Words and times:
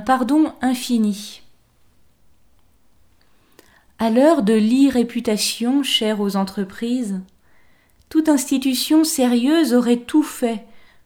Pardon 0.00 0.52
infini. 0.62 1.42
À 3.98 4.10
l'heure 4.10 4.42
de 4.42 4.54
l'irréputation 4.54 5.82
chère 5.82 6.20
aux 6.20 6.36
entreprises, 6.36 7.20
toute 8.08 8.28
institution 8.28 9.04
sérieuse 9.04 9.74
aurait 9.74 9.98
tout 9.98 10.22
fait 10.22 10.64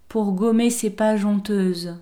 pour 0.08 0.32
gommer 0.32 0.70
ces 0.70 0.90
pages 0.90 1.24
honteuses. 1.24 1.96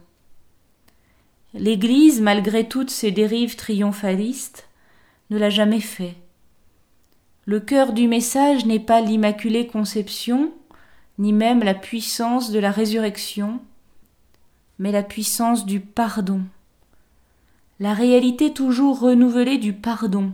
L'Église, 1.54 2.20
malgré 2.20 2.68
toutes 2.68 2.90
ses 2.90 3.10
dérives 3.10 3.56
triomphalistes, 3.56 4.68
ne 5.30 5.38
l'a 5.38 5.50
jamais 5.50 5.80
fait. 5.80 6.14
Le 7.46 7.60
cœur 7.60 7.92
du 7.92 8.08
message 8.08 8.66
n'est 8.66 8.80
pas 8.80 9.00
l'Immaculée 9.00 9.66
Conception, 9.66 10.52
ni 11.18 11.32
même 11.32 11.62
la 11.62 11.74
puissance 11.74 12.50
de 12.50 12.58
la 12.58 12.70
résurrection, 12.70 13.60
mais 14.78 14.92
la 14.92 15.02
puissance 15.02 15.66
du 15.66 15.80
pardon, 15.80 16.42
la 17.80 17.94
réalité 17.94 18.52
toujours 18.52 19.00
renouvelée 19.00 19.58
du 19.58 19.72
pardon. 19.72 20.32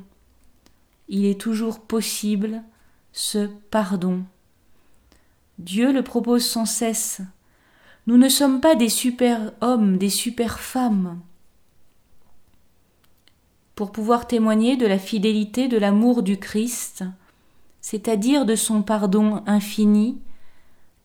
Il 1.09 1.25
est 1.25 1.41
toujours 1.41 1.81
possible 1.81 2.62
ce 3.12 3.48
pardon. 3.71 4.25
Dieu 5.59 5.93
le 5.93 6.03
propose 6.03 6.45
sans 6.47 6.67
cesse. 6.67 7.21
Nous 8.07 8.17
ne 8.17 8.29
sommes 8.29 8.61
pas 8.61 8.75
des 8.75 8.89
super-hommes, 8.89 9.98
des 9.98 10.09
super-femmes. 10.09 11.21
Pour 13.75 13.93
pouvoir 13.93 14.27
témoigner 14.27 14.77
de 14.77 14.87
la 14.87 14.98
fidélité 14.98 15.69
de 15.69 15.79
l'amour 15.79 16.23
du 16.23 16.39
Christ, 16.39 17.05
c'est-à-dire 17.81 18.45
de 18.45 18.55
son 18.55 18.83
pardon 18.83 19.43
infini, 19.47 20.19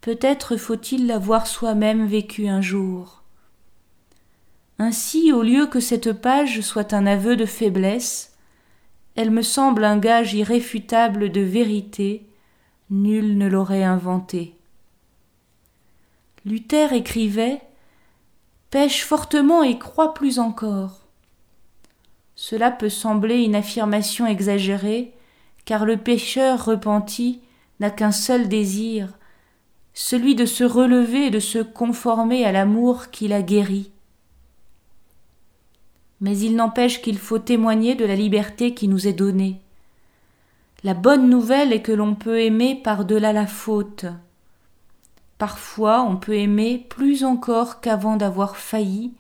peut-être 0.01 0.57
faut-il 0.57 1.07
l'avoir 1.07 1.47
soi-même 1.47 2.05
vécu 2.05 2.47
un 2.47 2.61
jour. 2.61 3.24
Ainsi, 4.77 5.31
au 5.31 5.41
lieu 5.41 5.67
que 5.67 5.79
cette 5.79 6.11
page 6.11 6.59
soit 6.61 6.93
un 6.93 7.05
aveu 7.07 7.37
de 7.37 7.45
faiblesse, 7.45 8.35
elle 9.15 9.31
me 9.31 9.41
semble 9.41 9.85
un 9.85 9.97
gage 9.97 10.33
irréfutable 10.33 11.31
de 11.31 11.39
vérité, 11.39 12.27
nul 12.89 13.37
ne 13.37 13.47
l'aurait 13.47 13.85
inventé. 13.85 14.55
Luther 16.45 16.91
écrivait 16.91 17.61
Pêche 18.69 19.05
fortement 19.05 19.63
et 19.63 19.79
crois 19.79 20.13
plus 20.13 20.39
encore. 20.39 21.05
Cela 22.35 22.69
peut 22.69 22.89
sembler 22.89 23.43
une 23.43 23.55
affirmation 23.55 24.27
exagérée, 24.27 25.13
car 25.63 25.85
le 25.85 25.95
pécheur 25.95 26.65
repenti 26.65 27.41
n'a 27.79 27.89
qu'un 27.89 28.11
seul 28.11 28.49
désir, 28.49 29.17
celui 29.93 30.35
de 30.35 30.45
se 30.45 30.65
relever 30.65 31.27
et 31.27 31.31
de 31.31 31.39
se 31.39 31.59
conformer 31.59 32.43
à 32.43 32.51
l'amour 32.51 33.09
qui 33.11 33.29
l'a 33.29 33.41
guéri 33.41 33.91
mais 36.21 36.37
il 36.37 36.55
n'empêche 36.55 37.01
qu'il 37.01 37.17
faut 37.17 37.39
témoigner 37.39 37.95
de 37.95 38.05
la 38.05 38.15
liberté 38.15 38.73
qui 38.73 38.87
nous 38.87 39.07
est 39.07 39.13
donnée. 39.13 39.61
La 40.83 40.93
bonne 40.93 41.29
nouvelle 41.29 41.73
est 41.73 41.81
que 41.81 41.91
l'on 41.91 42.15
peut 42.15 42.39
aimer 42.39 42.75
par-delà 42.75 43.33
la 43.33 43.47
faute. 43.47 44.05
Parfois 45.37 46.03
on 46.03 46.15
peut 46.15 46.35
aimer 46.35 46.85
plus 46.89 47.23
encore 47.23 47.81
qu'avant 47.81 48.17
d'avoir 48.17 48.55
failli, 48.55 49.13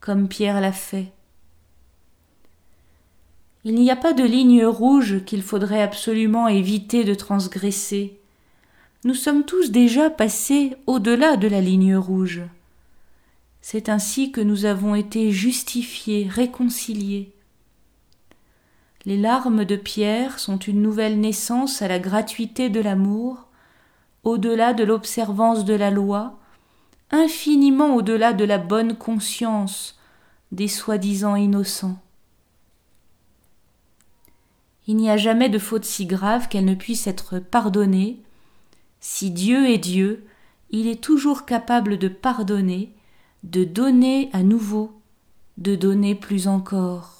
comme 0.00 0.28
Pierre 0.28 0.60
l'a 0.60 0.72
fait. 0.72 1.12
Il 3.64 3.74
n'y 3.74 3.90
a 3.90 3.96
pas 3.96 4.12
de 4.12 4.24
ligne 4.24 4.64
rouge 4.64 5.24
qu'il 5.24 5.42
faudrait 5.42 5.82
absolument 5.82 6.46
éviter 6.46 7.04
de 7.04 7.14
transgresser. 7.14 8.18
Nous 9.04 9.14
sommes 9.14 9.44
tous 9.44 9.70
déjà 9.70 10.10
passés 10.10 10.76
au-delà 10.86 11.36
de 11.36 11.48
la 11.48 11.60
ligne 11.60 11.96
rouge. 11.96 12.42
C'est 13.60 13.88
ainsi 13.88 14.32
que 14.32 14.40
nous 14.40 14.64
avons 14.64 14.94
été 14.94 15.30
justifiés, 15.30 16.26
réconciliés. 16.28 17.32
Les 19.04 19.16
larmes 19.16 19.64
de 19.64 19.76
Pierre 19.76 20.38
sont 20.38 20.58
une 20.58 20.82
nouvelle 20.82 21.20
naissance 21.20 21.82
à 21.82 21.88
la 21.88 21.98
gratuité 21.98 22.68
de 22.68 22.80
l'amour, 22.80 23.46
au-delà 24.24 24.74
de 24.74 24.84
l'observance 24.84 25.64
de 25.64 25.74
la 25.74 25.90
loi, 25.90 26.38
infiniment 27.10 27.94
au-delà 27.94 28.32
de 28.32 28.44
la 28.44 28.58
bonne 28.58 28.96
conscience 28.96 29.98
des 30.52 30.68
soi-disant 30.68 31.36
innocents. 31.36 31.98
Il 34.86 34.96
n'y 34.96 35.10
a 35.10 35.16
jamais 35.16 35.48
de 35.48 35.58
faute 35.58 35.84
si 35.84 36.06
grave 36.06 36.48
qu'elle 36.48 36.64
ne 36.64 36.74
puisse 36.74 37.06
être 37.06 37.38
pardonnée. 37.38 38.22
Si 39.00 39.30
Dieu 39.30 39.68
est 39.68 39.78
Dieu, 39.78 40.26
il 40.70 40.86
est 40.86 41.02
toujours 41.02 41.44
capable 41.44 41.98
de 41.98 42.08
pardonner, 42.08 42.94
de 43.42 43.64
donner 43.64 44.30
à 44.32 44.42
nouveau, 44.42 45.00
de 45.56 45.74
donner 45.74 46.14
plus 46.14 46.48
encore. 46.48 47.17